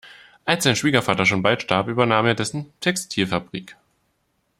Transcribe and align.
Als 0.45 0.63
sein 0.63 0.75
Schwiegervater 0.75 1.27
schon 1.27 1.43
bald 1.43 1.61
starb, 1.61 1.87
übernahm 1.87 2.25
er 2.25 2.33
dessen 2.33 2.73
Textilfabrik. 2.79 3.75